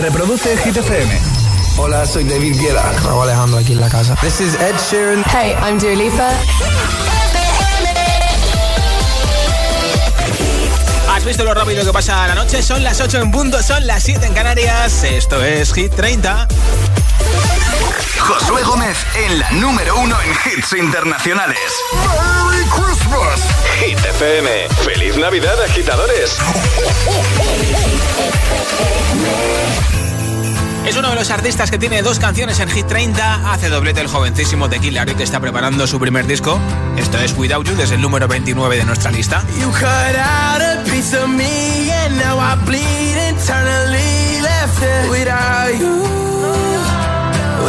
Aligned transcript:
Reproduce 0.00 0.56
Hit 0.56 0.76
FM. 0.76 1.20
Hola, 1.76 2.06
soy 2.06 2.24
David 2.24 2.56
Guetta. 2.58 2.90
Raúl 3.04 3.24
Alejandro 3.24 3.58
aquí 3.58 3.72
en 3.72 3.80
la 3.80 3.88
casa. 3.88 4.14
This 4.22 4.40
is 4.40 4.54
Ed 4.54 4.74
Sheeran. 4.90 5.22
Hey, 5.26 5.54
I'm 5.62 5.78
Dua 5.78 5.94
Lipa. 5.94 6.30
¿Has 11.12 11.24
visto 11.24 11.44
lo 11.44 11.52
rápido 11.52 11.84
que 11.84 11.92
pasa 11.92 12.26
la 12.26 12.34
noche? 12.34 12.62
Son 12.62 12.82
las 12.82 13.00
8 13.00 13.20
en 13.20 13.30
punto, 13.30 13.62
son 13.62 13.86
las 13.86 14.02
7 14.02 14.26
en 14.26 14.32
Canarias. 14.32 15.04
Esto 15.04 15.44
es 15.44 15.72
Hit 15.74 15.94
30. 15.94 16.48
Josué 18.30 18.62
Gómez 18.62 18.96
en 19.16 19.40
la 19.40 19.50
número 19.50 19.96
uno 19.96 20.16
en 20.22 20.30
hits 20.30 20.72
internacionales. 20.74 21.58
¡Merry 21.92 22.64
Christmas! 22.68 23.40
Hit 23.80 23.98
FM. 23.98 24.68
¡Feliz 24.84 25.16
Navidad, 25.16 25.60
agitadores! 25.64 26.38
Es 30.86 30.96
uno 30.96 31.10
de 31.10 31.16
los 31.16 31.30
artistas 31.30 31.72
que 31.72 31.78
tiene 31.78 32.02
dos 32.02 32.20
canciones 32.20 32.60
en 32.60 32.70
Hit 32.70 32.86
30. 32.86 33.52
Hace 33.52 33.68
doblete 33.68 34.00
el 34.00 34.06
jovencísimo 34.06 34.68
de 34.68 34.78
Killer 34.78 35.12
que 35.16 35.24
está 35.24 35.40
preparando 35.40 35.88
su 35.88 35.98
primer 35.98 36.28
disco. 36.28 36.60
Esto 36.96 37.18
es 37.18 37.34
Without 37.36 37.66
You, 37.66 37.74
desde 37.74 37.96
el 37.96 38.00
número 38.00 38.28
29 38.28 38.76
de 38.76 38.84
nuestra 38.84 39.10
lista. 39.10 39.42
You 39.58 39.72
cut 39.72 39.82
out 39.82 40.62
a 40.62 40.84
piece 40.84 41.16
of 41.16 41.28
me 41.28 41.90
and 41.92 42.16
now 42.16 42.38
I 42.38 42.54
bleed 42.64 43.16
internally 43.28 44.40
left 44.40 44.82
it 44.82 45.10
without 45.10 45.80
you, 45.80 46.19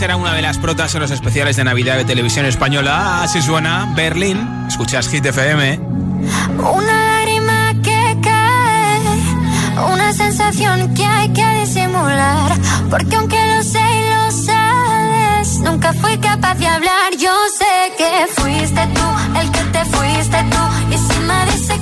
Será 0.00 0.16
una 0.16 0.32
de 0.32 0.40
las 0.40 0.56
protas 0.56 0.94
en 0.94 1.02
los 1.02 1.10
especiales 1.10 1.56
de 1.56 1.64
Navidad 1.64 1.98
de 1.98 2.06
Televisión 2.06 2.46
Española. 2.46 3.22
Así 3.22 3.42
suena 3.42 3.92
Berlín. 3.94 4.38
Escuchas 4.66 5.06
Hit 5.08 5.26
FM. 5.26 5.78
Una 6.56 7.18
lágrima 7.18 7.74
que 7.82 8.16
cae, 8.22 9.92
una 9.92 10.10
sensación 10.14 10.94
que 10.94 11.04
hay 11.04 11.28
que 11.34 11.46
disimular. 11.60 12.50
Porque 12.88 13.14
aunque 13.14 13.36
lo 13.54 13.62
sé 13.62 13.78
y 13.78 14.14
lo 14.14 14.30
sabes, 14.30 15.58
nunca 15.60 15.92
fui 15.92 16.16
capaz 16.16 16.54
de 16.54 16.66
hablar. 16.66 17.14
Yo 17.18 17.34
sé 17.58 17.92
que 17.98 18.40
fuiste 18.40 18.80
tú 18.94 19.38
el 19.38 19.50
que 19.50 19.60
te 19.64 19.84
fuiste 19.84 20.38
tú. 20.50 20.94
Y 20.94 20.96
si 20.96 21.20
me 21.20 21.44
dice 21.52 21.79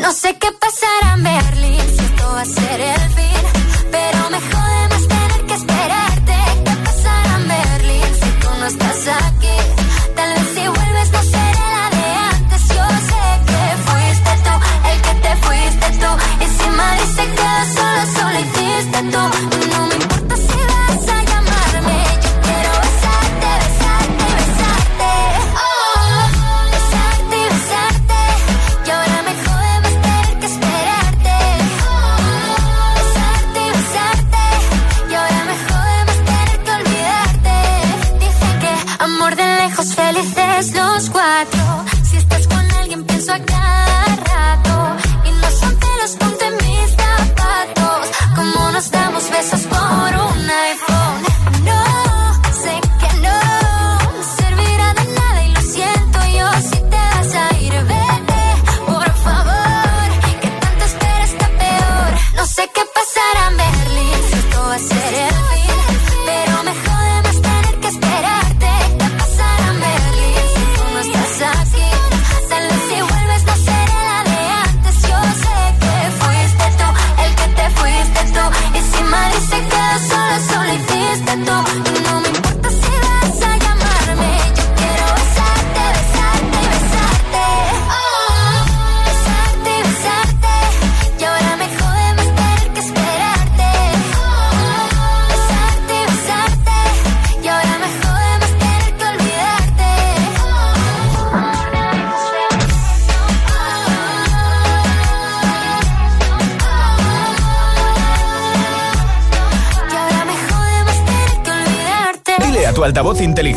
no 0.00 0.12
sé 0.12 0.36
qué 0.38 0.48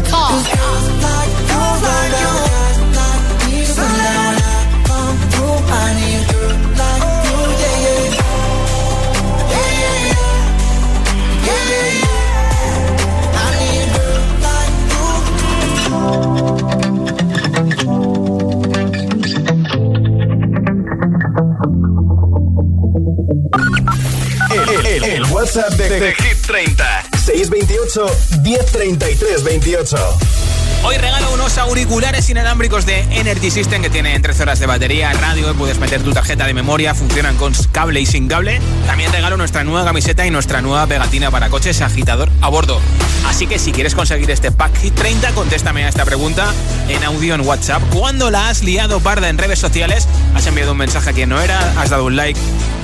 girl 0.00 0.28
El, 24.50 24.86
el, 24.86 25.04
el 25.04 25.24
WhatsApp 25.26 25.72
de, 25.72 26.00
de 26.00 26.14
Hit 26.14 26.46
30 26.46 27.07
628 27.28 28.06
1033 28.42 29.44
28 29.44 30.18
Hoy 30.84 30.96
regalo 30.96 31.34
unos 31.34 31.58
auriculares 31.58 32.30
inalámbricos 32.30 32.86
de 32.86 33.00
Energy 33.10 33.50
System 33.50 33.82
que 33.82 33.90
tienen 33.90 34.22
13 34.22 34.44
horas 34.44 34.60
de 34.60 34.66
batería, 34.66 35.12
radio, 35.12 35.52
puedes 35.54 35.78
meter 35.78 36.02
tu 36.02 36.12
tarjeta 36.12 36.46
de 36.46 36.54
memoria, 36.54 36.94
funcionan 36.94 37.36
con 37.36 37.52
cable 37.72 38.00
y 38.00 38.06
sin 38.06 38.28
cable. 38.28 38.60
También 38.86 39.12
regalo 39.12 39.36
nuestra 39.36 39.64
nueva 39.64 39.84
camiseta 39.84 40.26
y 40.26 40.30
nuestra 40.30 40.62
nueva 40.62 40.86
pegatina 40.86 41.30
para 41.30 41.50
coches 41.50 41.82
agitador 41.82 42.30
a 42.40 42.48
bordo. 42.48 42.80
Así 43.26 43.46
que 43.46 43.58
si 43.58 43.72
quieres 43.72 43.94
conseguir 43.94 44.30
este 44.30 44.52
pack 44.52 44.74
Hit 44.78 44.94
30, 44.94 45.32
contéstame 45.32 45.84
a 45.84 45.88
esta 45.88 46.04
pregunta 46.04 46.54
en 46.88 47.02
audio 47.04 47.34
en 47.34 47.42
WhatsApp. 47.42 47.82
¿Cuándo 47.92 48.30
la 48.30 48.48
has 48.48 48.62
liado 48.62 49.00
parda 49.00 49.28
en 49.28 49.36
redes 49.36 49.58
sociales? 49.58 50.06
¿Has 50.34 50.46
enviado 50.46 50.72
un 50.72 50.78
mensaje 50.78 51.10
a 51.10 51.12
quien 51.12 51.28
no 51.28 51.40
era? 51.40 51.74
¿Has 51.78 51.90
dado 51.90 52.06
un 52.06 52.16
like 52.16 52.38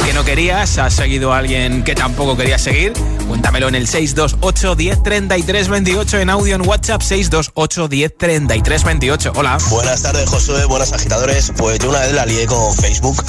que 0.04 0.12
no 0.12 0.24
querías? 0.24 0.78
¿Has 0.78 0.94
seguido 0.94 1.32
a 1.32 1.38
alguien 1.38 1.84
que 1.84 1.94
tampoco 1.94 2.36
querías 2.36 2.60
seguir? 2.60 2.92
Cuéntamelo 3.28 3.68
en 3.68 3.74
el 3.74 3.88
628 3.88 4.74
10 4.74 5.68
28 5.68 6.18
en 6.18 6.30
audio 6.30 6.56
en 6.56 6.66
WhatsApp 6.66 7.00
628 7.00 7.88
10 7.88 8.16
33 8.18 8.84
28. 8.84 9.32
Hola. 9.36 9.58
Buenas 9.70 10.02
tardes, 10.02 10.28
Josué. 10.28 10.64
Buenas 10.66 10.92
agitadores. 10.92 11.52
Pues 11.56 11.78
yo 11.78 11.90
una 11.90 12.00
vez 12.00 12.12
la 12.12 12.26
lié 12.26 12.46
con 12.46 12.74
Facebook. 12.74 13.24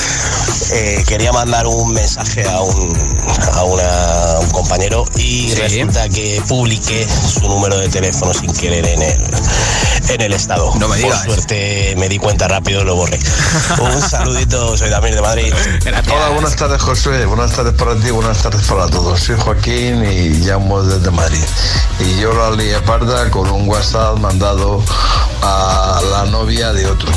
Eh, 0.72 1.04
quería 1.08 1.32
mandar 1.32 1.68
un 1.68 1.94
mensaje 1.94 2.44
a 2.44 2.62
un, 2.62 2.94
a 3.54 4.40
un 4.42 4.50
compañero 4.52 5.06
y 5.16 5.54
resulta 5.56 6.10
que 6.10 6.42
publiqué 6.48 7.08
su 7.08 7.48
número 7.48 7.78
de 7.78 7.88
teléfono 7.90 8.34
sin 8.34 8.52
querer 8.54 8.86
en 8.86 9.02
el, 9.02 9.22
en 10.10 10.22
el 10.22 10.34
estado. 10.34 10.74
No 10.76 10.88
me 10.88 10.98
digas. 10.98 11.26
Por 11.26 11.36
suerte 11.36 11.96
me 11.98 12.10
di 12.10 12.18
cuenta 12.18 12.48
rápido 12.48 12.82
y 12.82 12.86
lo 12.86 12.96
borré. 12.96 13.20
un 13.80 14.02
saludito, 14.10 14.78
soy 14.78 14.90
Damir 14.90 15.16
de 15.16 15.22
Madrid. 15.22 15.54
Hola, 16.14 16.30
buenas 16.30 16.56
tardes, 16.56 16.82
Josué. 16.82 17.26
Buenas 17.26 17.54
tardes 17.54 17.74
para 17.74 17.96
ti, 17.96 18.12
buenas 18.12 18.42
tardes 18.42 18.66
para 18.68 18.88
todos. 18.88 19.20
Soy 19.20 19.38
Joaquín 19.40 19.85
y 19.88 20.30
llamo 20.46 20.82
desde 20.82 21.12
Madrid. 21.12 21.44
Y 22.00 22.20
yo 22.20 22.34
la 22.34 22.52
lié 22.56 22.80
parda 22.82 23.30
con 23.30 23.50
un 23.50 23.68
WhatsApp 23.70 24.18
mandado 24.18 24.84
a 25.42 26.02
la 26.12 26.26
novia 26.26 26.74
de 26.74 26.88
otro. 26.88 27.10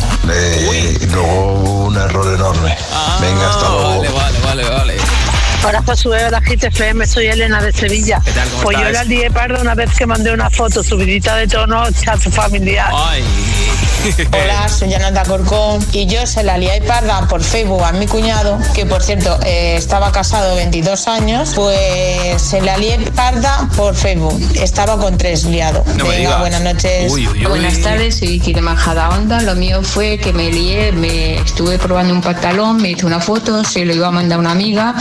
y 1.00 1.06
luego 1.06 1.52
hubo 1.54 1.84
un 1.86 1.96
error 1.96 2.34
enorme. 2.34 2.76
Ah, 2.92 3.18
Venga, 3.20 3.48
hasta 3.50 3.68
luego. 3.68 3.88
Vale, 3.88 4.08
vale, 4.10 4.38
vale, 4.40 4.70
vale. 4.70 4.94
Hola 5.66 5.82
Josué, 5.84 6.24
hola 6.26 6.40
GTFM, 6.40 7.06
soy 7.06 7.26
Elena 7.26 7.60
de 7.60 7.72
Sevilla. 7.72 8.20
¿Qué 8.24 8.30
tal, 8.32 8.48
cómo 8.50 8.62
pues 8.62 8.78
yo 8.78 8.86
estás? 8.86 9.06
la 9.06 9.14
lié 9.14 9.30
parda 9.30 9.60
una 9.60 9.74
vez 9.74 9.90
que 9.96 10.06
mandé 10.06 10.32
una 10.32 10.50
foto 10.50 10.84
subidita 10.84 11.34
de 11.36 11.48
tono 11.48 11.82
a 11.82 11.90
su 12.20 12.30
familiar. 12.30 12.90
Ay. 12.94 13.24
Hola, 14.32 14.68
soy 14.68 14.90
Yanata 14.90 15.24
Corcón 15.24 15.84
y 15.92 16.06
yo 16.06 16.24
se 16.26 16.42
la 16.44 16.56
lié 16.56 16.80
parda 16.82 17.26
por 17.26 17.42
Facebook 17.42 17.82
a 17.82 17.92
mi 17.92 18.06
cuñado, 18.06 18.58
que 18.74 18.86
por 18.86 19.02
cierto 19.02 19.38
eh, 19.44 19.74
estaba 19.76 20.12
casado 20.12 20.54
22 20.54 21.08
años, 21.08 21.52
pues 21.54 22.40
se 22.40 22.60
la 22.60 22.76
lié 22.76 22.98
parda 23.14 23.68
por 23.76 23.94
Facebook. 23.96 24.40
Estaba 24.54 24.98
con 24.98 25.18
tres 25.18 25.44
liado. 25.44 25.84
Venga, 25.96 26.38
buenas 26.38 26.62
noches. 26.62 27.12
Buenas 27.48 27.80
tardes, 27.80 28.18
soy 28.18 28.28
Vicky 28.28 28.52
de 28.52 28.60
Majada 28.60 29.08
Onda. 29.10 29.42
Lo 29.42 29.54
mío 29.56 29.82
fue 29.82 30.18
que 30.18 30.32
me 30.32 30.50
lié, 30.52 30.92
me 30.92 31.36
estuve 31.38 31.78
probando 31.78 32.14
un 32.14 32.22
pantalón, 32.22 32.80
me 32.80 32.90
hice 32.90 33.04
una 33.04 33.20
foto, 33.20 33.64
se 33.64 33.84
lo 33.84 33.94
iba 33.94 34.08
a 34.08 34.12
mandar 34.12 34.36
a 34.36 34.40
una 34.40 34.52
amiga 34.52 34.94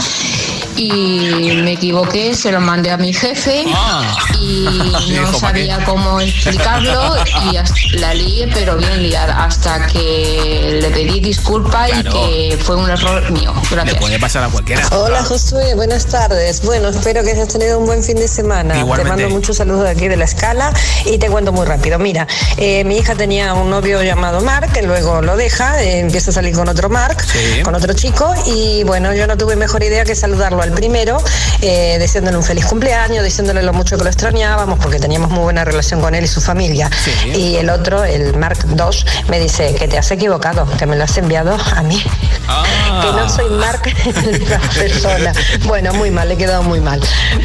y 0.76 1.52
me 1.62 1.72
equivoqué, 1.72 2.34
se 2.34 2.52
lo 2.52 2.60
mandé 2.60 2.90
a 2.90 2.96
mi 2.96 3.12
jefe 3.12 3.64
Ah. 3.74 4.02
y 4.40 4.64
no 5.14 5.32
sabía 5.32 5.84
cómo 5.84 6.20
explicarlo 6.20 7.16
y 7.50 7.96
la 7.96 8.14
lié, 8.14 8.48
pero 8.54 8.76
bien 8.76 8.87
liada, 8.96 9.44
hasta 9.44 9.86
que 9.86 10.78
le 10.80 10.90
pedí 10.90 11.20
disculpa 11.20 11.88
y 11.88 12.02
que 12.02 12.58
fue 12.62 12.76
un 12.76 12.88
error 12.88 13.30
mío. 13.30 13.52
Gracias. 13.70 13.94
Le 13.94 14.00
puede 14.00 14.18
pasar 14.18 14.44
a 14.44 14.48
cualquiera. 14.48 14.86
Hola 14.92 15.22
Josué, 15.22 15.74
buenas 15.74 16.06
tardes. 16.06 16.62
Bueno, 16.62 16.88
espero 16.88 17.22
que 17.22 17.32
hayas 17.32 17.48
tenido 17.48 17.78
un 17.78 17.86
buen 17.86 18.02
fin 18.02 18.16
de 18.16 18.28
semana. 18.28 18.78
Igualmente. 18.78 19.14
Te 19.14 19.22
mando 19.22 19.34
muchos 19.34 19.56
saludos 19.56 19.84
de 19.84 19.90
aquí 19.90 20.08
de 20.08 20.16
la 20.16 20.24
escala 20.24 20.72
y 21.04 21.18
te 21.18 21.28
cuento 21.28 21.52
muy 21.52 21.66
rápido. 21.66 21.98
Mira, 21.98 22.26
eh, 22.56 22.84
mi 22.84 22.96
hija 22.96 23.14
tenía 23.14 23.54
un 23.54 23.70
novio 23.70 24.02
llamado 24.02 24.40
Mark, 24.40 24.72
que 24.72 24.82
luego 24.82 25.22
lo 25.22 25.36
deja, 25.36 25.82
eh, 25.82 26.00
empieza 26.00 26.30
a 26.30 26.34
salir 26.34 26.54
con 26.54 26.68
otro 26.68 26.88
Mark, 26.88 27.18
con 27.62 27.74
otro 27.74 27.92
chico 27.92 28.32
y 28.46 28.84
bueno, 28.84 29.14
yo 29.14 29.26
no 29.26 29.36
tuve 29.36 29.56
mejor 29.56 29.82
idea 29.82 30.04
que 30.04 30.14
saludarlo 30.14 30.62
al 30.62 30.72
primero, 30.72 31.18
eh, 31.60 31.96
deseándole 31.98 32.36
un 32.36 32.44
feliz 32.44 32.66
cumpleaños, 32.66 33.24
diciéndole 33.24 33.62
lo 33.62 33.72
mucho 33.72 33.96
que 33.96 34.04
lo 34.04 34.10
extrañábamos 34.10 34.78
porque 34.78 34.98
teníamos 34.98 35.30
muy 35.30 35.42
buena 35.42 35.64
relación 35.64 36.00
con 36.00 36.14
él 36.14 36.24
y 36.24 36.28
su 36.28 36.40
familia. 36.40 36.90
Y 37.34 37.56
el 37.56 37.70
otro, 37.70 38.04
el 38.04 38.36
Mark 38.36 38.58
II, 38.78 39.04
me 39.28 39.38
dice 39.40 39.74
que 39.74 39.88
te 39.88 39.98
has 39.98 40.10
equivocado, 40.10 40.66
que 40.78 40.86
me 40.86 40.96
lo 40.96 41.04
has 41.04 41.16
enviado 41.18 41.56
a 41.76 41.82
mí. 41.82 42.02
Que 42.02 43.12
no 43.12 43.28
soy 43.28 43.50
Mark 43.50 43.82
la 44.48 44.58
persona. 44.58 45.32
Bueno, 45.64 45.92
muy 45.94 46.10
mal, 46.10 46.28
le 46.28 46.34
he 46.34 46.36
quedado 46.36 46.62
muy 46.62 46.80
mal. 46.80 47.00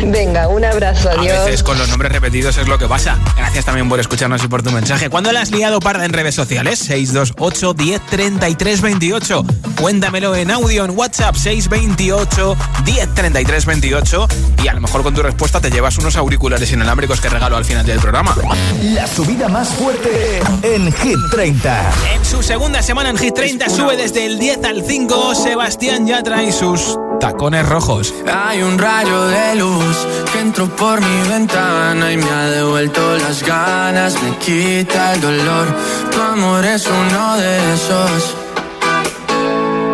Venga, 0.06 0.48
un 0.48 0.64
abrazo, 0.66 1.10
A 1.10 1.14
adiós. 1.14 1.46
veces 1.46 1.64
con 1.64 1.78
los 1.78 1.90
nombres 1.90 2.12
repetidos 2.12 2.58
es 2.58 2.68
lo 2.68 2.78
que 2.78 2.88
pasa. 2.88 3.18
Gracias 3.36 3.66
también 3.66 3.90
por 3.90 4.00
escucharnos 4.00 4.44
y 4.44 4.48
por 4.48 4.64
tu 4.64 4.72
mensaje. 4.72 5.10
¿Cuándo 5.10 5.32
la 5.32 5.42
has 5.42 5.52
liado 5.52 5.80
parda 5.80 6.06
en 6.06 6.14
redes 6.14 6.36
sociales? 6.36 6.80
628 6.80 7.74
10 7.74 8.02
33 8.10 8.82
28. 8.82 9.46
Cuéntamelo 9.80 10.36
en 10.36 10.52
audio 10.52 10.86
en 10.86 10.92
WhatsApp 10.98 11.36
628 11.36 12.56
10 12.86 13.14
33 13.14 13.66
28 13.66 14.28
y 14.64 14.68
a 14.68 14.74
lo 14.74 14.82
mejor 14.82 15.04
con 15.04 15.14
tu 15.14 15.22
respuesta 15.22 15.60
te 15.60 15.70
llevas 15.70 15.98
unos 15.98 16.16
auriculares 16.16 16.72
inalámbricos 16.72 17.20
que 17.22 17.30
regalo 17.30 17.58
al 17.58 17.66
final 17.66 17.86
del 17.86 18.00
programa. 18.00 18.36
La 18.82 19.06
subida 19.08 19.48
más 19.50 19.70
fuerte 19.70 20.42
en 20.64 20.92
Hit 20.94 21.18
30. 21.30 21.92
En 22.16 22.26
su 22.26 22.42
segunda 22.42 22.82
semana 22.82 23.10
en 23.10 23.18
Hit 23.18 23.34
30 23.34 23.70
sube 23.70 23.98
desde 23.98 24.26
el 24.26 24.40
10 24.40 24.64
al 24.64 24.84
5 24.86 25.36
Sebastián 25.36 26.08
Yatra 26.08 26.44
y 26.44 26.52
sus 26.52 26.98
tacones 27.20 27.68
rojos. 27.68 28.14
Hay 28.32 28.62
un 28.62 28.78
rayo 28.78 29.28
de 29.28 29.56
luz 29.56 29.98
que 30.32 30.40
entró 30.40 30.68
por 30.76 31.02
mi 31.02 31.30
ventana 31.30 32.12
y 32.12 32.18
me 32.18 32.30
ha 32.30 32.50
devuelto 32.50 33.18
las 33.18 33.44
ganas, 33.44 34.16
me 34.22 34.38
quita 34.38 35.14
el 35.14 35.22
dolor. 35.22 35.68
Tu 36.12 36.22
amor 36.22 36.66
es 36.66 36.88
uno 36.88 37.38
de 37.38 37.74
esos 37.74 38.36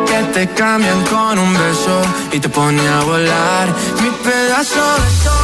que 0.08 0.24
te 0.34 0.48
cambian 0.54 1.04
con 1.06 1.38
un 1.38 1.54
beso 1.54 2.02
y 2.32 2.40
te 2.40 2.50
pone 2.50 2.88
a 2.88 3.02
volar. 3.02 3.68
Mi 4.02 4.10
pedazo 4.10 4.82
de 5.02 5.24
sol, 5.24 5.39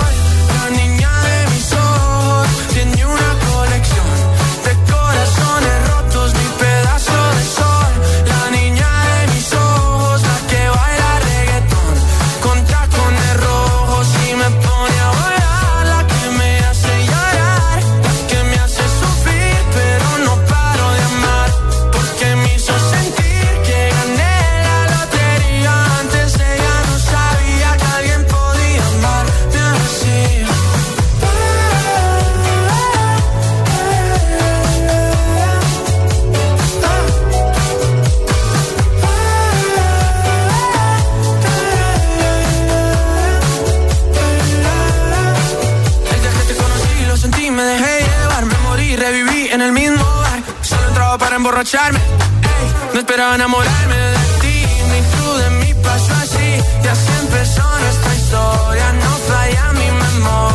no 51.52 53.00
esperaba 53.00 53.36
enamorarme 53.36 53.96
de 53.96 54.18
ti, 54.42 54.66
ni 54.90 55.00
tú 55.16 55.36
de 55.36 55.50
mí 55.52 55.74
pasó 55.84 56.12
así. 56.14 56.60
Y 56.84 56.88
así 56.88 57.12
empezó 57.22 57.62
nuestra 57.80 58.16
historia, 58.16 58.94
no 58.94 59.12
falla 59.28 59.74
mi 59.74 59.92
memoria. 59.92 60.55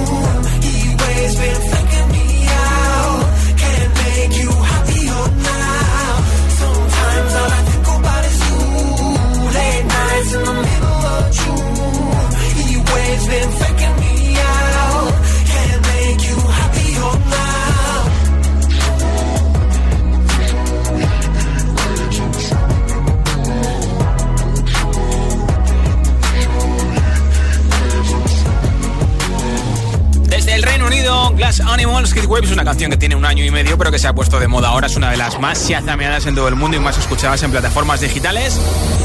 Que 32.89 32.97
tiene 32.97 33.15
un 33.15 33.25
año 33.25 33.43
y 33.43 33.51
medio, 33.51 33.77
pero 33.77 33.91
que 33.91 33.99
se 33.99 34.07
ha 34.07 34.13
puesto 34.13 34.39
de 34.39 34.47
moda 34.47 34.69
ahora. 34.69 34.87
Es 34.87 34.95
una 34.95 35.11
de 35.11 35.17
las 35.17 35.39
más 35.39 35.67
chazameadas 35.67 36.25
en 36.25 36.35
todo 36.35 36.47
el 36.47 36.55
mundo 36.55 36.77
y 36.77 36.79
más 36.79 36.97
escuchadas 36.97 37.43
en 37.43 37.51
plataformas 37.51 38.01
digitales. 38.01 38.59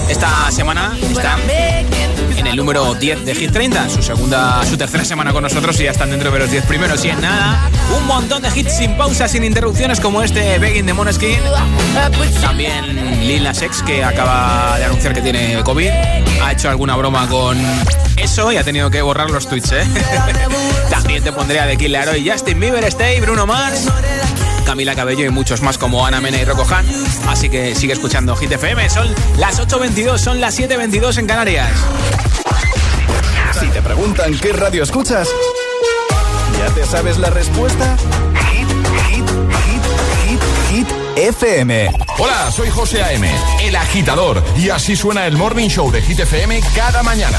Esta 0.08 0.50
semana 0.50 0.96
está 1.02 1.36
en 2.36 2.46
el 2.46 2.56
número 2.56 2.94
10 2.94 3.26
de 3.26 3.34
Hit 3.34 3.52
30, 3.52 3.90
su 3.90 4.02
segunda, 4.02 4.64
su 4.64 4.76
tercera 4.76 5.04
semana 5.04 5.32
con 5.32 5.42
nosotros 5.42 5.78
y 5.80 5.84
ya 5.84 5.90
están 5.90 6.10
dentro 6.10 6.30
de 6.30 6.38
los 6.38 6.50
10 6.50 6.64
primeros. 6.64 7.04
Y 7.04 7.10
en 7.10 7.20
nada, 7.20 7.68
un 7.96 8.06
montón 8.06 8.42
de 8.42 8.48
hits 8.54 8.76
sin 8.78 8.96
pausa, 8.96 9.28
sin 9.28 9.44
interrupciones, 9.44 10.00
como 10.00 10.22
este 10.22 10.58
Begging 10.58 10.86
de 10.86 10.94
Moneskin. 10.94 11.38
También 12.40 13.26
Lil 13.26 13.44
Nas 13.44 13.60
X, 13.60 13.82
que 13.82 14.02
acaba 14.02 14.78
de 14.78 14.84
anunciar 14.84 15.12
que 15.12 15.20
tiene 15.20 15.62
COVID. 15.64 15.90
Ha 16.42 16.52
hecho 16.52 16.70
alguna 16.70 16.96
broma 16.96 17.28
con 17.28 17.58
eso 18.16 18.52
y 18.52 18.56
ha 18.56 18.64
tenido 18.64 18.90
que 18.90 19.02
borrar 19.02 19.30
los 19.30 19.48
tweets, 19.48 19.72
¿eh? 19.72 19.84
También 20.90 21.22
te 21.22 21.32
pondría 21.32 21.66
de 21.66 21.76
Killer 21.76 22.16
y 22.16 22.28
Justin 22.28 22.60
Bieber, 22.60 22.84
Stay, 22.84 23.20
Bruno 23.20 23.46
Mars. 23.46 23.86
Camila 24.64 24.94
Cabello 24.94 25.24
y 25.24 25.30
muchos 25.30 25.62
más 25.62 25.78
como 25.78 26.04
Ana 26.04 26.20
Mena 26.20 26.38
y 26.38 26.44
Rocco 26.44 26.66
Han. 26.74 26.86
Así 27.28 27.48
que 27.48 27.74
sigue 27.74 27.92
escuchando 27.92 28.34
Hit 28.36 28.52
FM. 28.52 28.90
Son 28.90 29.08
las 29.38 29.60
8.22, 29.60 30.18
son 30.18 30.40
las 30.40 30.58
7.22 30.58 31.18
en 31.18 31.26
Canarias. 31.26 31.70
Si 33.58 33.66
te 33.68 33.80
preguntan 33.80 34.36
qué 34.38 34.52
radio 34.52 34.82
escuchas, 34.82 35.28
¿ya 36.58 36.74
te 36.74 36.84
sabes 36.84 37.18
la 37.18 37.30
respuesta? 37.30 37.96
Hit, 38.50 38.68
hit, 39.08 39.24
hit, 39.64 39.82
hit, 40.26 40.40
hit, 40.70 40.88
FM. 41.16 41.90
Hola, 42.18 42.50
soy 42.50 42.68
José 42.68 43.02
A.M., 43.02 43.30
el 43.62 43.76
agitador. 43.76 44.42
Y 44.58 44.68
así 44.68 44.96
suena 44.96 45.26
el 45.26 45.36
Morning 45.36 45.68
Show 45.68 45.90
de 45.90 46.02
Hit 46.02 46.20
FM 46.20 46.60
cada 46.74 47.02
mañana. 47.02 47.38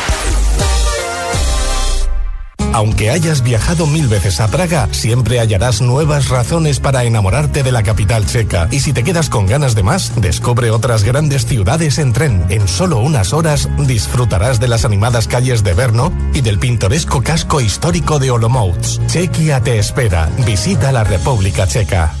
Aunque 2.73 3.09
hayas 3.09 3.43
viajado 3.43 3.85
mil 3.85 4.07
veces 4.07 4.39
a 4.39 4.47
Praga, 4.47 4.87
siempre 4.91 5.39
hallarás 5.39 5.81
nuevas 5.81 6.29
razones 6.29 6.79
para 6.79 7.03
enamorarte 7.03 7.63
de 7.63 7.71
la 7.71 7.83
capital 7.83 8.25
checa. 8.25 8.67
Y 8.71 8.79
si 8.79 8.93
te 8.93 9.03
quedas 9.03 9.29
con 9.29 9.45
ganas 9.45 9.75
de 9.75 9.83
más, 9.83 10.13
descubre 10.15 10.71
otras 10.71 11.03
grandes 11.03 11.45
ciudades 11.45 11.99
en 11.99 12.13
tren. 12.13 12.45
En 12.49 12.67
solo 12.67 12.99
unas 12.99 13.33
horas 13.33 13.69
disfrutarás 13.79 14.59
de 14.59 14.67
las 14.67 14.85
animadas 14.85 15.27
calles 15.27 15.63
de 15.63 15.73
Brno 15.73 16.13
y 16.33 16.41
del 16.41 16.59
pintoresco 16.59 17.21
casco 17.21 17.61
histórico 17.61 18.19
de 18.19 18.31
Olomouc. 18.31 18.77
Chequia 19.07 19.61
te 19.61 19.77
espera. 19.77 20.29
Visita 20.45 20.91
la 20.91 21.03
República 21.03 21.67
Checa. 21.67 22.20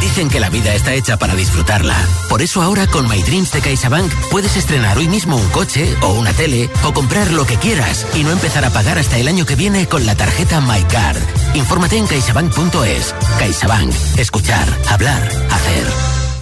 Dicen 0.00 0.28
que 0.28 0.40
la 0.40 0.50
vida 0.50 0.74
está 0.74 0.94
hecha 0.94 1.16
para 1.16 1.34
disfrutarla. 1.34 1.96
Por 2.28 2.42
eso 2.42 2.62
ahora 2.62 2.86
con 2.86 3.08
My 3.08 3.22
Dreams 3.22 3.52
de 3.52 3.60
CaixaBank 3.60 4.12
puedes 4.30 4.56
estrenar 4.56 4.96
hoy 4.98 5.08
mismo 5.08 5.36
un 5.36 5.48
coche 5.50 5.94
o 6.02 6.14
una 6.14 6.32
tele 6.32 6.70
o 6.84 6.92
comprar 6.92 7.30
lo 7.30 7.46
que 7.46 7.56
quieras 7.56 8.06
y 8.14 8.24
no 8.24 8.30
empezar 8.30 8.64
a 8.64 8.70
pagar 8.70 8.98
hasta 8.98 9.18
el 9.18 9.28
año 9.28 9.44
que 9.46 9.56
viene 9.56 9.86
con 9.86 10.06
la 10.06 10.14
tarjeta 10.14 10.60
MyCard. 10.60 11.18
Infórmate 11.54 11.96
en 11.96 12.06
caixabank.es. 12.06 13.14
CaixaBank. 13.38 13.92
Escuchar, 14.16 14.68
hablar, 14.88 15.22
hacer. 15.50 15.86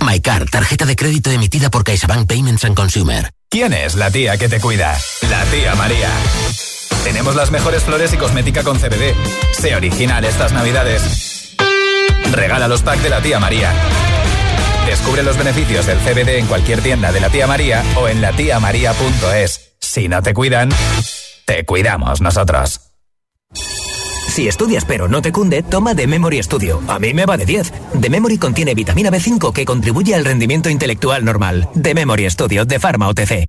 MyCard, 0.07 0.49
tarjeta 0.51 0.87
de 0.87 0.97
crédito 0.97 1.31
emitida 1.31 1.71
por 1.71 1.85
CaixaBank 1.85 2.27
Payments 2.27 2.65
and 2.65 2.77
Consumer. 2.77 3.31
¿Quién 3.51 3.73
es 3.73 3.95
la 3.95 4.11
tía 4.11 4.37
que 4.37 4.49
te 4.49 4.61
cuida? 4.61 4.97
La 5.29 5.45
tía 5.47 5.75
María. 5.75 6.11
Tenemos 7.05 7.35
las 7.35 7.51
mejores 7.51 7.83
flores 7.83 8.13
y 8.13 8.17
cosmética 8.17 8.63
con 8.63 8.79
CBD. 8.79 9.15
Sé 9.59 9.75
original 9.75 10.25
estas 10.25 10.53
navidades. 10.53 11.28
Regala 12.33 12.69
los 12.69 12.83
packs 12.83 13.03
de 13.03 13.11
la 13.11 13.21
tía 13.21 13.39
María. 13.39 13.73
Descubre 14.87 15.23
los 15.23 15.37
beneficios 15.37 15.87
del 15.87 15.99
CBD 15.99 16.39
en 16.39 16.47
cualquier 16.47 16.81
tienda 16.81 17.13
de 17.13 17.21
la 17.21 17.29
tía 17.29 17.47
María 17.47 17.83
o 17.97 18.09
en 18.09 18.21
latiamaría.es. 18.21 19.75
Si 19.81 20.09
no 20.09 20.23
te 20.23 20.35
cuidan, 20.35 20.71
te 21.47 21.65
cuidamos 21.65 22.21
nosotros. 22.21 22.81
Si 24.29 24.47
estudias 24.47 24.85
pero 24.85 25.09
no 25.09 25.21
te 25.21 25.33
cunde, 25.33 25.63
toma 25.63 25.95
The 25.95 26.07
Memory 26.07 26.43
Studio. 26.43 26.81
A 26.87 26.99
mí 26.99 27.13
me 27.13 27.27
va 27.27 27.37
de 27.37 27.45
10. 27.45 27.73
The 28.01 28.09
Memory 28.09 28.39
contiene 28.39 28.75
vitamina 28.75 29.11
B5 29.11 29.53
que 29.53 29.65
contribuye 29.65 30.15
al 30.15 30.25
rendimiento 30.25 30.71
intelectual 30.71 31.25
normal. 31.25 31.69
The 31.81 31.95
Memory 31.95 32.31
Studio 32.31 32.65
de 32.65 32.79
Pharma 32.79 33.09
OTC. 33.09 33.49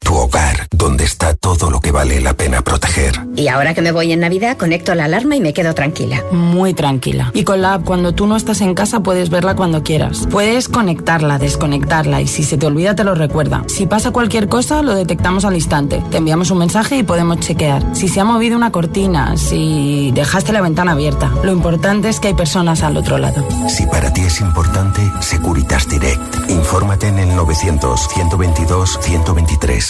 Tu 0.00 0.14
hogar, 0.16 0.66
donde 0.70 1.04
está 1.04 1.34
todo 1.34 1.70
lo 1.70 1.80
que 1.80 1.92
vale 1.92 2.20
la 2.20 2.34
pena 2.34 2.62
proteger. 2.62 3.20
Y 3.36 3.48
ahora 3.48 3.74
que 3.74 3.82
me 3.82 3.92
voy 3.92 4.12
en 4.12 4.20
Navidad, 4.20 4.56
conecto 4.56 4.94
la 4.94 5.04
alarma 5.04 5.36
y 5.36 5.40
me 5.40 5.52
quedo 5.52 5.74
tranquila. 5.74 6.24
Muy 6.32 6.74
tranquila. 6.74 7.30
Y 7.34 7.44
con 7.44 7.62
la 7.62 7.74
app, 7.74 7.84
cuando 7.84 8.12
tú 8.12 8.26
no 8.26 8.36
estás 8.36 8.60
en 8.60 8.74
casa, 8.74 9.00
puedes 9.00 9.30
verla 9.30 9.54
cuando 9.54 9.82
quieras. 9.82 10.26
Puedes 10.30 10.68
conectarla, 10.68 11.38
desconectarla 11.38 12.20
y 12.20 12.26
si 12.26 12.42
se 12.42 12.56
te 12.56 12.66
olvida, 12.66 12.94
te 12.96 13.04
lo 13.04 13.14
recuerda. 13.14 13.62
Si 13.68 13.86
pasa 13.86 14.10
cualquier 14.10 14.48
cosa, 14.48 14.82
lo 14.82 14.94
detectamos 14.94 15.44
al 15.44 15.54
instante. 15.54 16.02
Te 16.10 16.16
enviamos 16.16 16.50
un 16.50 16.58
mensaje 16.58 16.96
y 16.96 17.02
podemos 17.02 17.38
chequear. 17.40 17.94
Si 17.94 18.08
se 18.08 18.20
ha 18.20 18.24
movido 18.24 18.56
una 18.56 18.72
cortina, 18.72 19.36
si 19.36 20.10
dejaste 20.12 20.52
la 20.52 20.60
ventana 20.60 20.92
abierta. 20.92 21.30
Lo 21.44 21.52
importante 21.52 22.08
es 22.08 22.20
que 22.20 22.28
hay 22.28 22.34
personas 22.34 22.82
al 22.82 22.96
otro 22.96 23.18
lado. 23.18 23.46
Si 23.68 23.86
para 23.86 24.12
ti 24.12 24.22
es 24.22 24.40
importante, 24.40 25.02
Securitas 25.20 25.88
Direct. 25.88 26.50
Infórmate 26.50 27.08
en 27.08 27.18
el 27.18 27.36
900 27.36 28.08
122 28.08 28.98
123. 29.00 29.89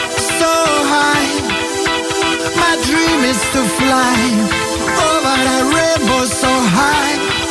dream 2.83 3.19
is 3.25 3.41
to 3.53 3.61
fly 3.77 4.15
oh, 4.97 5.13
over 5.13 5.37
the 5.47 5.59
rainbow 5.75 6.25
so 6.25 6.49
high. 6.49 7.50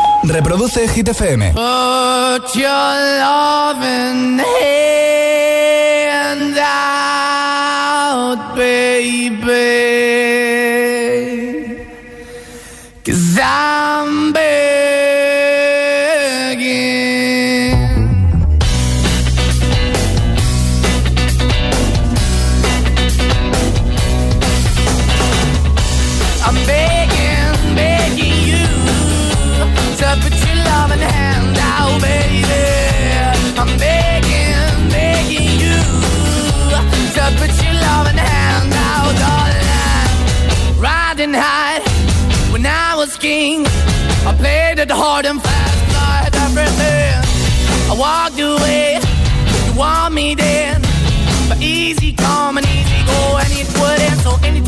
Reproduce 0.23 0.85
Hit 0.87 1.07
FM. 1.07 1.51
Put 1.53 2.55
your 2.55 2.69
loving 2.69 4.37
hand 4.37 6.57
out, 6.57 8.55
baby. 8.55 10.10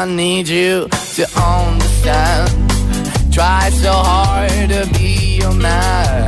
I 0.00 0.06
need 0.06 0.48
you 0.48 0.88
to 0.88 1.24
understand. 1.36 2.48
Try 3.30 3.68
so 3.68 3.92
hard 3.92 4.70
to 4.70 4.88
be 4.96 5.36
your 5.42 5.52
man. 5.52 6.26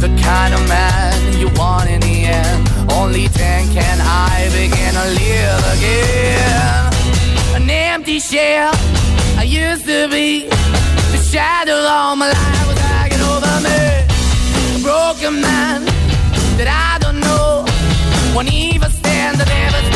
The 0.00 0.08
kind 0.20 0.52
of 0.52 0.68
man 0.68 1.38
you 1.38 1.48
want 1.54 1.88
in 1.88 2.00
the 2.00 2.24
end. 2.24 2.68
Only 2.90 3.28
then 3.28 3.68
can 3.72 3.98
I 4.02 4.50
begin 4.50 4.92
to 4.98 5.06
live 5.22 5.62
again. 5.76 7.62
An 7.62 7.70
empty 7.70 8.18
shell 8.18 8.74
I 9.38 9.44
used 9.46 9.84
to 9.84 10.08
be. 10.08 10.48
The 11.12 11.18
shadow 11.30 11.78
all 11.86 12.16
my 12.16 12.26
life 12.26 12.66
was 12.66 12.78
hanging 12.90 13.22
over 13.22 13.54
me. 13.66 13.82
A 14.74 14.82
broken 14.82 15.40
man 15.40 15.84
that 16.58 16.66
I 16.66 16.98
don't 16.98 17.20
know. 17.20 17.64
Won't 18.34 18.52
even 18.52 18.90
stand, 18.90 19.38
that 19.38 19.46
never 19.46 19.95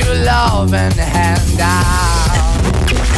put 0.00 0.06
your 0.06 0.24
loving 0.24 0.98
hand 0.98 1.60
out. 1.60 2.30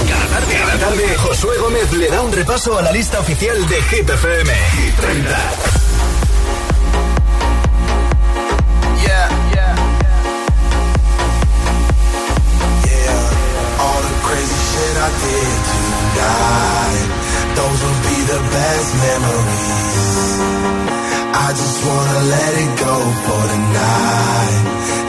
Cada 0.09 0.27
tarde, 0.29 0.55
cada 0.55 0.79
tarde, 0.79 1.17
Josué 1.17 1.57
Gómez 1.59 1.93
le 1.93 2.09
da 2.11 2.23
un 2.23 2.33
repaso 2.33 2.77
a 2.79 2.83
la 2.83 2.93
lista 2.93 3.21
oficial 3.21 3.67
de 3.69 3.83
Hit 3.83 4.09
FM. 4.09 4.51
Hit 4.51 4.95
30. 4.97 5.31
Yeah, 9.03 9.29
yeah, 9.55 9.75
yeah. 12.87 13.81
All 13.81 14.01
the 14.03 14.15
crazy 14.27 14.61
shit 14.71 14.97
I 14.97 15.11
did 15.23 15.59
tonight. 15.71 17.07
Those 17.57 17.81
will 17.85 18.01
be 18.11 18.19
the 18.33 18.41
best 18.55 18.91
memories. 19.07 20.41
I 21.35 21.49
just 21.53 21.85
wanna 21.87 22.21
let 22.35 22.53
it 22.65 22.79
go 22.79 22.97
for 23.25 23.43
the 23.53 23.59
night. 23.73 25.02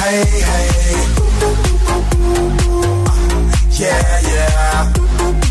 Hey, 0.00 0.24
hey. 0.24 1.04
Uh, 3.06 3.20
yeah, 3.78 4.20
yeah. 4.32 5.49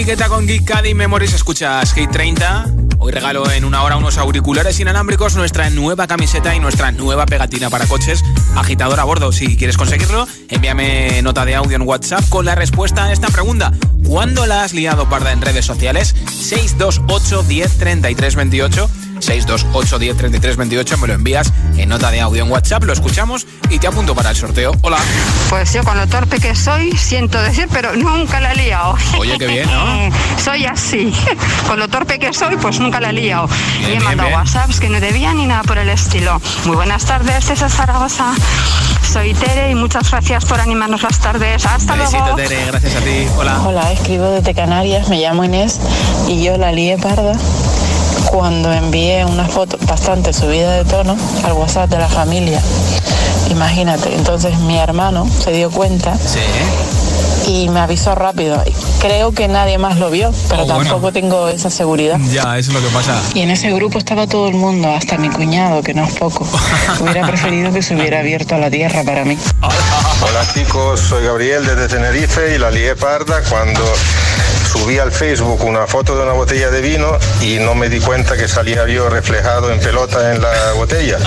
2021 0.00 0.06
de 0.06 0.06
David 0.06 0.06
Guetta 0.06 0.28
con 0.28 0.46
Geek 0.46 0.64
Caddy 0.64 0.94
Memories. 0.94 1.34
Escuchas 1.34 1.92
Hit 1.92 2.10
30. 2.10 2.66
Hoy 2.98 3.12
regalo 3.12 3.50
en 3.50 3.64
una 3.64 3.82
hora 3.82 3.96
unos 3.96 4.16
auriculares 4.18 4.80
inalámbricos, 4.80 5.36
nuestra 5.36 5.68
nueva 5.70 6.06
camiseta 6.06 6.54
y 6.54 6.60
nuestra 6.60 6.90
nueva 6.90 7.26
pegatina 7.26 7.68
para 7.70 7.86
coches, 7.86 8.22
agitador 8.56 8.98
a 9.00 9.04
bordo. 9.04 9.30
Si 9.32 9.56
quieres 9.56 9.76
conseguirlo, 9.76 10.26
envíame 10.48 11.20
nota 11.22 11.44
de 11.44 11.54
audio 11.54 11.76
en 11.76 11.82
WhatsApp 11.82 12.28
con 12.28 12.44
la 12.44 12.54
respuesta 12.54 13.04
a 13.04 13.12
esta 13.12 13.28
pregunta. 13.28 13.72
¿Cuándo 14.06 14.46
la 14.46 14.64
has 14.64 14.72
liado 14.72 15.08
parda 15.08 15.32
en 15.32 15.42
redes 15.42 15.66
sociales? 15.66 16.14
628 16.28 17.42
10 17.42 17.78
33 17.78 18.36
28 18.36 18.90
628 19.20 19.98
10 19.98 20.16
33 20.16 20.56
28 20.56 20.98
me 20.98 21.08
lo 21.08 21.14
envías 21.14 21.52
en 21.76 21.88
nota 21.90 22.10
de 22.10 22.20
audio 22.20 22.42
en 22.44 22.50
WhatsApp, 22.50 22.84
lo 22.84 22.92
escuchamos 22.92 23.46
y 23.70 23.78
te 23.78 23.86
apunto 23.86 24.14
para 24.14 24.30
el 24.30 24.36
sorteo. 24.36 24.72
Hola. 24.82 24.98
Pues 25.48 25.72
yo 25.72 25.82
con 25.84 25.96
lo 25.96 26.06
torpe 26.08 26.40
que 26.40 26.54
soy, 26.54 26.90
siento 26.96 27.40
decir, 27.40 27.68
pero 27.72 27.94
nunca 27.94 28.40
la 28.40 28.52
he 28.52 28.56
liado. 28.56 28.96
Oye, 29.18 29.38
qué 29.38 29.46
bien, 29.46 29.70
¿no? 29.70 30.10
soy 30.42 30.66
así. 30.66 31.12
Con 31.66 31.78
lo 31.78 31.88
torpe 31.88 32.18
que 32.18 32.32
soy, 32.32 32.56
pues 32.56 32.80
nunca 32.80 33.00
la 33.00 33.10
he 33.10 33.12
liado. 33.12 33.46
Bien, 33.46 33.82
y 33.82 33.84
he 33.84 33.88
bien, 33.90 34.04
mandado 34.04 34.28
bien. 34.28 34.40
WhatsApps 34.40 34.80
que 34.80 34.88
no 34.88 35.00
debía 35.00 35.32
ni 35.34 35.46
nada 35.46 35.62
por 35.62 35.78
el 35.78 35.88
estilo. 35.88 36.40
Muy 36.64 36.76
buenas 36.76 37.04
tardes, 37.04 37.44
César 37.44 37.70
Zaragoza. 37.70 38.34
Soy 39.02 39.34
Tere 39.34 39.70
y 39.70 39.74
muchas 39.74 40.10
gracias 40.10 40.44
por 40.44 40.60
animarnos 40.60 41.02
las 41.02 41.18
tardes. 41.20 41.64
Hasta 41.64 41.94
Besito, 41.94 42.22
luego. 42.22 42.36
Tere, 42.36 42.66
gracias 42.66 42.96
a 42.96 43.00
ti. 43.00 43.26
Hola. 43.36 43.60
Hola, 43.64 43.92
escribo 43.92 44.24
desde 44.30 44.54
Canarias, 44.54 45.08
me 45.08 45.20
llamo 45.20 45.44
Inés 45.44 45.78
y 46.28 46.42
yo 46.42 46.56
la 46.56 46.72
lié 46.72 46.98
parda 46.98 47.34
cuando 48.30 48.72
envié 48.72 49.24
una 49.24 49.46
foto 49.46 49.76
bastante 49.86 50.32
subida 50.32 50.76
de 50.76 50.84
tono 50.84 51.16
al 51.44 51.52
WhatsApp 51.52 51.90
de 51.90 51.98
la 51.98 52.08
familia. 52.08 52.62
Imagínate, 53.48 54.14
entonces 54.14 54.58
mi 54.60 54.78
hermano 54.78 55.28
se 55.42 55.50
dio 55.52 55.70
cuenta 55.70 56.16
y 57.46 57.68
me 57.68 57.80
avisó 57.80 58.14
rápido. 58.14 58.62
Creo 59.00 59.32
que 59.32 59.48
nadie 59.48 59.78
más 59.78 59.98
lo 59.98 60.10
vio, 60.10 60.30
pero 60.48 60.62
Oh, 60.62 60.66
bueno. 60.66 60.82
tampoco 60.90 61.12
tengo 61.12 61.48
esa 61.48 61.70
seguridad. 61.70 62.18
Ya, 62.30 62.58
eso 62.58 62.70
es 62.70 62.74
lo 62.74 62.80
que 62.86 62.94
pasa. 62.94 63.20
Y 63.34 63.40
en 63.40 63.50
ese 63.50 63.72
grupo 63.72 63.98
estaba 63.98 64.26
todo 64.26 64.46
el 64.48 64.54
mundo, 64.54 64.94
hasta 64.94 65.16
mi 65.18 65.30
cuñado, 65.30 65.82
que 65.82 65.94
no 65.94 66.04
es 66.04 66.12
poco. 66.14 66.46
Hubiera 67.00 67.26
preferido 67.26 67.72
que 67.72 67.82
se 67.82 67.94
hubiera 67.96 68.20
abierto 68.20 68.54
a 68.54 68.58
la 68.58 68.70
tierra 68.70 69.02
para 69.04 69.24
mí. 69.24 69.36
Hola 69.62 70.46
chicos, 70.54 71.00
soy 71.00 71.24
Gabriel 71.24 71.64
desde 71.66 71.88
Tenerife 71.88 72.54
y 72.54 72.58
la 72.58 72.70
lié 72.70 72.94
parda 72.94 73.42
cuando 73.48 73.82
subí 74.70 74.98
al 74.98 75.10
Facebook 75.10 75.64
una 75.64 75.86
foto 75.86 76.16
de 76.16 76.22
una 76.22 76.32
botella 76.32 76.70
de 76.70 76.80
vino 76.80 77.18
y 77.40 77.58
no 77.58 77.74
me 77.74 77.88
di 77.88 77.98
cuenta 77.98 78.36
que 78.36 78.46
salía 78.46 78.86
yo 78.86 79.08
reflejado 79.08 79.72
en 79.72 79.80
pelota 79.80 80.32
en 80.32 80.40
la 80.40 80.72
botella. 80.76 81.18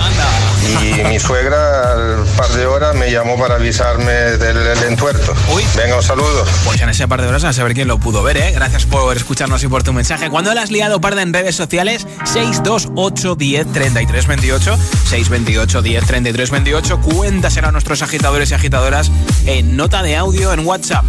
Y 0.82 1.04
mi 1.04 1.20
suegra 1.20 1.92
al 1.92 2.24
par 2.36 2.48
de 2.48 2.64
horas 2.64 2.94
me 2.94 3.10
llamó 3.10 3.38
para 3.38 3.56
avisarme 3.56 4.12
del, 4.12 4.64
del 4.64 4.82
entuerto. 4.84 5.34
Venga, 5.76 5.96
un 5.96 6.02
saludo. 6.02 6.44
Pues 6.64 6.80
en 6.80 6.88
ese 6.88 7.06
par 7.06 7.20
de 7.20 7.28
horas 7.28 7.44
a 7.44 7.52
saber 7.52 7.74
quién 7.74 7.86
lo 7.86 7.98
pudo 7.98 8.22
ver, 8.22 8.38
¿eh? 8.38 8.52
Gracias 8.54 8.86
por 8.86 9.14
escucharnos 9.14 9.62
y 9.62 9.68
por 9.68 9.82
tu 9.82 9.92
mensaje. 9.92 10.30
¿Cuándo 10.30 10.54
la 10.54 10.62
has 10.62 10.70
liado 10.70 11.00
parda 11.00 11.20
en 11.20 11.34
redes 11.34 11.54
sociales? 11.54 12.06
628 12.24 13.34
10 13.34 13.72
33 13.72 14.26
28 14.26 14.78
628 15.10 15.82
10 15.82 16.06
33 16.06 16.50
28 16.50 17.00
Cuéntaselo 17.00 17.68
a 17.68 17.72
nuestros 17.72 18.00
agitadores 18.00 18.50
y 18.50 18.54
agitadoras 18.54 19.10
en 19.44 19.76
nota 19.76 20.02
de 20.02 20.16
audio 20.16 20.52
en 20.54 20.66
WhatsApp. 20.66 21.04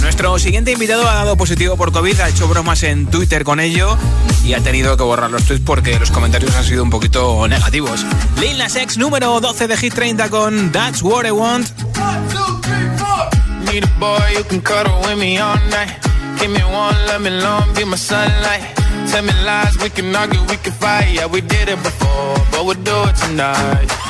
Nuestro 0.00 0.38
siguiente 0.38 0.72
invitado 0.72 1.06
ha 1.08 1.14
dado 1.14 1.36
positivo 1.36 1.76
por 1.80 1.92
COVID, 1.92 2.20
ha 2.20 2.28
hecho 2.28 2.46
bromas 2.46 2.82
en 2.82 3.06
Twitter 3.06 3.42
con 3.42 3.58
ello 3.58 3.96
y 4.44 4.52
ha 4.52 4.60
tenido 4.60 4.98
que 4.98 5.02
borrar 5.02 5.30
los 5.30 5.44
tweets 5.44 5.64
porque 5.64 5.98
los 5.98 6.10
comentarios 6.10 6.54
han 6.54 6.62
sido 6.62 6.82
un 6.82 6.90
poquito 6.90 7.48
negativos. 7.48 8.04
Lil 8.38 8.58
Nas 8.58 8.76
X 8.76 8.98
número 8.98 9.40
12 9.40 9.66
de 9.66 9.76
Hit 9.78 9.94
30 9.94 10.28
con 10.28 10.72
That's 10.72 11.00
What 11.02 11.24
I 11.24 11.30
Want. 11.30 11.70
Need 13.72 13.84
a 13.84 13.98
boy 13.98 14.36
who 14.36 14.44
can 14.44 14.60
cuddle 14.60 14.92
with 15.08 15.16
me 15.16 15.38
all 15.38 15.56
night. 15.70 15.96
Give 16.38 16.50
me 16.50 16.62
one, 16.64 16.94
let 17.06 17.18
me 17.18 17.30
long, 17.30 17.72
be 17.74 17.86
my 17.86 17.96
sunlight. 17.96 18.60
Tell 19.10 19.22
me 19.22 19.32
lies, 19.42 19.74
we 19.82 19.88
can 19.88 20.14
argue, 20.14 20.42
we 20.50 20.58
can 20.58 20.74
fight. 20.74 21.14
Yeah, 21.14 21.28
we 21.28 21.40
did 21.40 21.70
it 21.70 21.82
before, 21.82 22.36
but 22.50 22.66
we'll 22.66 22.74
do 22.74 23.08
it 23.08 23.16
tonight. 23.16 24.09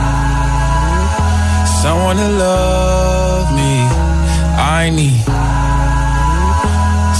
to 2.17 2.27
love 2.27 3.47
me. 3.55 3.73
I 4.57 4.89
need 4.89 5.23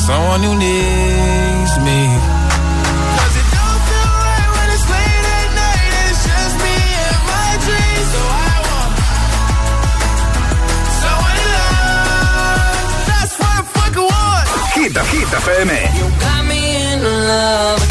someone 0.05 0.41
who 0.43 0.53
needs 0.57 1.73
me. 1.87 1.99
Cause 3.17 3.35
it 3.41 3.47
don't 3.55 3.81
feel 3.87 4.11
right 4.25 4.49
when 4.55 4.67
it's 4.75 4.87
late 4.95 5.27
at 5.39 5.49
night 5.61 5.91
and 5.99 6.07
it's 6.11 6.23
just 6.27 6.55
me 6.65 6.75
and 7.07 7.21
my 7.31 7.49
dreams. 7.65 8.09
So 8.15 8.21
I 8.49 8.53
want 8.67 8.93
someone 11.01 11.35
to 11.39 11.47
love. 11.57 12.85
That's 13.11 13.33
what 13.39 13.53
I 13.59 13.63
fucking 13.75 14.07
want. 14.11 14.45
Hit, 14.75 14.91
Hit 15.11 15.31
FM. 15.45 15.69
You 15.99 16.07
got 16.19 16.41
me 16.45 16.61
in 16.91 16.99
love 17.03 17.90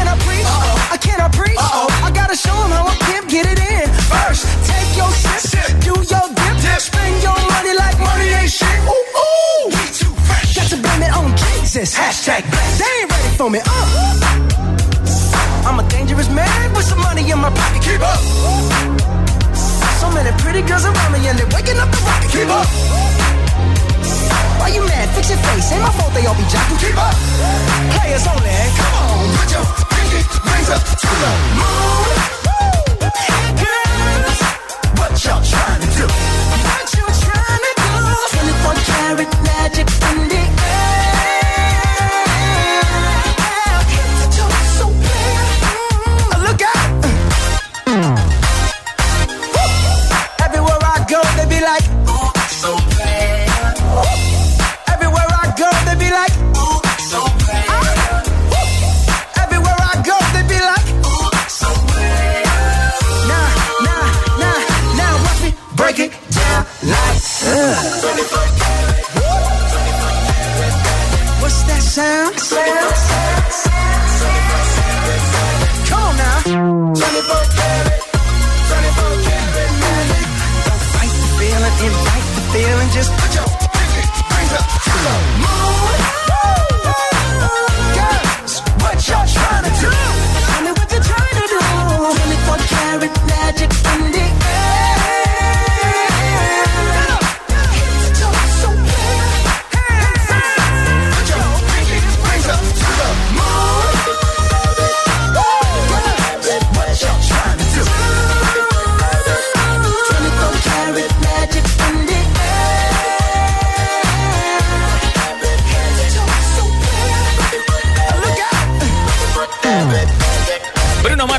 Cannot 0.00 0.18
preach. 0.24 0.46
I 0.94 0.96
cannot 0.96 1.32
preach. 1.32 1.58
I 1.60 2.10
gotta 2.14 2.36
show 2.36 2.48
show 2.50 2.64
'em 2.64 2.70
how 2.72 2.88
I 2.92 2.94
pimp 3.06 3.28
get 3.28 3.44
it 3.52 3.60
in. 3.60 3.86
First, 4.12 4.42
take 4.70 4.90
your 4.96 5.12
sip. 5.50 5.68
Do 5.86 5.94
your 6.12 6.26
dip. 6.38 6.56
Spend 6.80 7.14
your 7.22 7.36
money 7.52 7.72
like 7.82 7.96
money 8.00 8.28
ain't 8.40 8.50
shit. 8.58 8.78
Ooh, 8.94 9.06
ooh. 9.24 9.62
We 9.76 9.84
too 10.00 10.12
fresh. 10.26 10.54
Got 10.56 10.68
to 10.72 10.76
blame 10.84 11.02
it 11.08 11.12
on 11.20 11.28
Jesus. 11.44 11.88
Hashtag 12.00 12.42
blessed. 12.52 12.78
They 12.80 12.92
ain't 13.00 13.10
ready 13.12 13.30
for 13.38 13.48
me. 13.54 13.60
Uh. 13.60 15.68
I'm 15.68 15.78
a 15.78 15.84
dangerous 15.96 16.30
man 16.30 16.72
with 16.74 16.86
some 16.90 17.00
money 17.08 17.22
in 17.30 17.38
my 17.38 17.50
pocket. 17.60 17.82
Keep 17.86 18.00
up. 18.12 18.20
So 20.00 20.06
many 20.16 20.32
pretty 20.42 20.62
girls 20.62 20.84
around 20.88 21.12
me 21.12 21.18
and 21.28 21.36
they're 21.38 21.52
waking 21.56 21.78
up 21.82 21.90
the 21.94 22.00
rocket. 22.08 22.30
Keep 22.36 22.48
up. 22.48 22.66
Why 24.60 24.68
you 24.76 24.82
mad? 24.92 25.06
Fix 25.14 25.28
your 25.28 25.38
face. 25.46 25.72
Ain't 25.72 25.82
my 25.82 25.92
fault 25.98 26.12
they 26.14 26.24
all 26.28 26.34
be 26.40 26.46
jocking. 26.52 26.78
Keep 26.84 26.96
up. 26.96 27.14
Players 27.94 28.24
only. 28.32 28.56
Come 28.78 28.94
on, 29.04 29.36
put 29.36 29.50
your 29.52 29.89
up. 30.68 30.82
Girls, 33.62 34.40
what 34.98 35.24
y'all 35.24 35.42
trying 35.42 35.80
to 35.80 35.86
do? 35.96 36.06
What 36.06 36.86
you 36.96 37.06
to 37.60 37.72
do? 37.76 37.90
magic 39.44 39.88
in 40.10 40.28
the 40.28 40.42
air. 40.64 41.19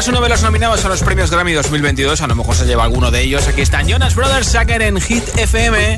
es 0.01 0.07
uno 0.07 0.19
de 0.19 0.29
los 0.29 0.41
nominados 0.41 0.83
a 0.83 0.89
los 0.89 1.03
premios 1.03 1.29
Grammy 1.29 1.53
2022. 1.53 2.21
A 2.21 2.27
lo 2.27 2.35
mejor 2.35 2.55
se 2.55 2.65
lleva 2.65 2.83
alguno 2.83 3.11
de 3.11 3.21
ellos. 3.21 3.47
Aquí 3.47 3.61
están 3.61 3.87
Jonas 3.87 4.15
Brothers 4.15 4.47
Sucker 4.47 4.81
en 4.81 4.99
Hit 4.99 5.23
FM. 5.37 5.97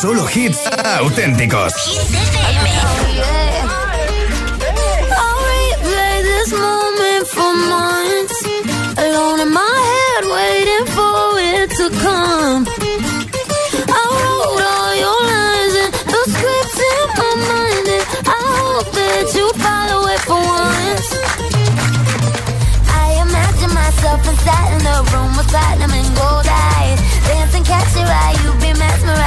Solo 0.00 0.24
hits 0.26 0.66
auténticos. 0.98 1.74
Hits 1.74 2.10
FM. 2.10 2.72
Oh, 2.80 3.04
yeah. 3.20 3.68
I'll 5.20 5.40
replay 5.52 6.22
this 6.22 6.50
moment 6.52 7.26
for 7.28 7.52
months. 7.68 8.38
Alone 8.96 9.40
in 9.40 9.52
my 9.52 9.76
head, 9.92 10.24
waiting 10.24 10.86
for 10.96 11.20
it 11.38 11.68
to 11.76 11.86
come. 12.00 12.64
I 13.92 14.02
wrote 14.08 14.64
all 14.72 14.92
your 15.04 15.20
lines 15.34 15.74
and 15.84 15.92
the 16.12 16.22
scripts 16.32 16.78
in 16.92 17.06
my 17.20 17.32
mind. 17.52 17.86
I 18.24 18.40
hope 18.56 18.88
that 18.96 19.26
you 19.36 19.46
follow 19.60 20.00
it 20.14 20.20
for 20.24 20.40
once. 20.40 21.08
I 22.88 23.20
imagine 23.20 23.72
myself 23.74 24.20
inside 24.26 24.80
in 24.80 24.86
a 24.96 25.04
room 25.12 25.36
with 25.36 25.48
platinum 25.48 25.92
and 25.92 26.08
gold 26.16 26.48
eyes. 26.48 26.98
Dancing, 27.28 27.64
catch 27.64 27.92
your 27.94 28.08
eye, 28.08 28.36
you 28.44 28.50
be 28.64 28.72
mesmerized 28.78 29.19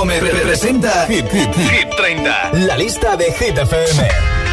Gómez 0.00 0.22
representa 0.22 1.06
Hit, 1.08 1.26
30, 1.94 2.52
la 2.54 2.78
lista 2.78 3.18
de 3.18 3.30
Hit 3.34 3.58
FM. 3.58 4.49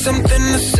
Something 0.00 0.44
to 0.52 0.58
say. 0.58 0.79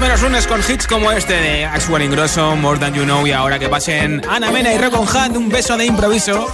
Menos 0.00 0.22
lunes 0.22 0.46
con 0.46 0.60
hits 0.66 0.86
como 0.86 1.12
este 1.12 1.34
de 1.34 1.66
Axwell 1.66 2.02
Ingrosso, 2.02 2.56
More 2.56 2.78
Than 2.78 2.94
You 2.94 3.04
Know 3.04 3.26
y 3.26 3.32
ahora 3.32 3.58
que 3.58 3.68
pasen 3.68 4.22
Ana 4.28 4.50
Mena 4.50 4.72
y 4.72 4.78
Recon 4.78 5.06
Hunt, 5.06 5.36
un 5.36 5.48
beso 5.50 5.76
de 5.76 5.84
improviso. 5.84 6.46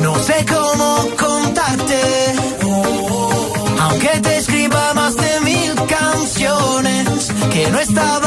No 0.00 0.18
sé 0.18 0.44
cómo 0.44 1.08
contarte, 1.16 2.00
aunque 3.80 4.08
te 4.20 4.36
escriba 4.38 4.92
más 4.94 5.14
de 5.16 5.40
mil 5.40 5.74
canciones 5.86 7.32
que 7.52 7.70
no 7.70 7.78
estaba 7.78 8.23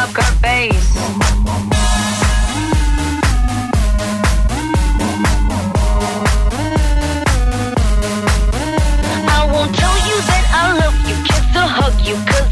up 0.00 0.08
her 0.16 0.32
face. 0.40 0.90
I 9.28 9.40
won't 9.52 9.72
tell 9.76 9.98
you 10.08 10.16
that 10.30 10.44
I 10.56 10.64
love 10.80 10.96
you, 11.04 11.16
kiss 11.28 11.52
or 11.52 11.68
hug 11.68 11.92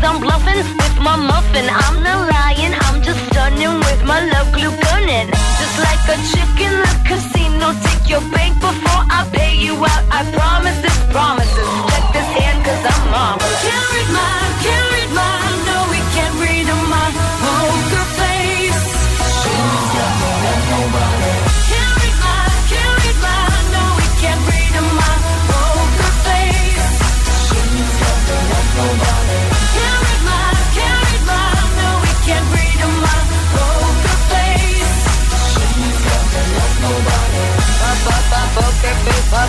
I'm 0.05 0.21
bluffing 0.21 0.61
with 0.61 0.99
my 1.01 1.17
muffin. 1.17 1.67
I'm 1.71 2.03
not 2.03 2.29
lying, 2.29 2.75
I'm 2.85 3.01
just 3.01 3.21
stunning 3.29 3.81
with 3.81 4.03
my 4.05 4.21
love 4.29 4.53
glue 4.53 4.75
gunning. 4.85 5.29
Just 5.61 5.77
like 5.87 6.05
a 6.13 6.17
in 6.61 6.75
the 6.85 6.93
casino, 7.09 7.73
take 7.85 8.11
your 8.13 8.25
before 8.61 9.03
I 9.09 9.27
pay 9.33 9.57
you 9.57 9.75
out. 9.75 10.05
I 10.13 10.21
promise 10.37 10.81
promises. 11.17 11.69
Check 11.89 12.05
this 12.13 12.29
hand, 12.37 12.59
cause 12.67 12.85
I'm 12.93 13.11
mama. 13.11 14.08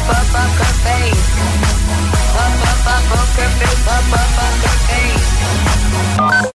up, 0.10 0.18
up, 0.18 0.34
up, 0.34 0.60
up, 0.60 0.76
face. 0.86 1.30
Up, 3.89 4.14
up, 4.14 4.43
up, 4.43 4.49